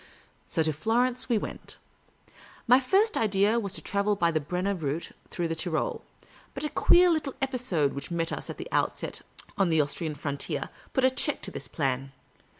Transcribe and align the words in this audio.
So 0.47 0.63
to 0.63 0.73
Florence 0.73 1.29
we 1.29 1.37
went. 1.37 1.77
My 2.65 2.79
first 2.79 3.15
idea 3.15 3.59
was 3.59 3.73
to 3.73 3.83
travel 3.83 4.15
by 4.15 4.31
the 4.31 4.39
Brenner 4.39 4.73
route 4.73 5.11
through 5.29 5.47
the 5.47 5.53
Tyrol; 5.53 6.01
but 6.55 6.63
a 6.63 6.69
queer 6.71 7.07
little 7.11 7.35
episode 7.39 7.93
which 7.93 8.09
met 8.09 8.31
us 8.31 8.49
at 8.49 8.57
the 8.57 8.67
outset 8.71 9.21
on 9.59 9.69
the 9.69 9.79
Austrian 9.79 10.15
frontier 10.15 10.69
put 10.93 11.03
a 11.05 11.11
check 11.11 11.43
to 11.43 11.51
this 11.51 11.67
plan. 11.67 12.13